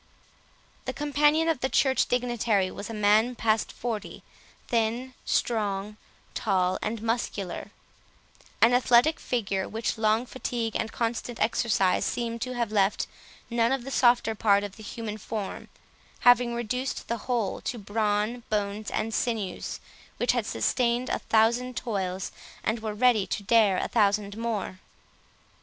The 0.85 0.93
companion 0.93 1.47
of 1.47 1.59
the 1.59 1.69
church 1.69 2.07
dignitary 2.07 2.71
was 2.71 2.89
a 2.89 2.91
man 2.95 3.35
past 3.35 3.71
forty, 3.71 4.23
thin, 4.67 5.13
strong, 5.25 5.95
tall, 6.33 6.79
and 6.81 7.03
muscular; 7.03 7.69
an 8.63 8.73
athletic 8.73 9.19
figure, 9.19 9.69
which 9.69 9.99
long 9.99 10.25
fatigue 10.25 10.75
and 10.75 10.91
constant 10.91 11.39
exercise 11.39 12.03
seemed 12.03 12.41
to 12.41 12.53
have 12.55 12.71
left 12.71 13.05
none 13.47 13.71
of 13.71 13.83
the 13.83 13.91
softer 13.91 14.33
part 14.33 14.63
of 14.63 14.75
the 14.75 14.81
human 14.81 15.19
form, 15.19 15.69
having 16.21 16.55
reduced 16.55 17.07
the 17.07 17.17
whole 17.29 17.61
to 17.61 17.77
brawn, 17.77 18.41
bones, 18.49 18.89
and 18.89 19.13
sinews, 19.13 19.79
which 20.17 20.31
had 20.31 20.47
sustained 20.47 21.09
a 21.09 21.19
thousand 21.19 21.77
toils, 21.77 22.31
and 22.63 22.79
were 22.79 22.95
ready 22.95 23.27
to 23.27 23.43
dare 23.43 23.77
a 23.77 23.87
thousand 23.87 24.35
more. 24.35 24.79